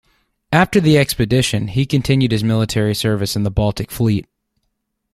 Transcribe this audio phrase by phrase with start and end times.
[0.51, 4.25] After the expedition, he continued his military service in the Baltic Fleet.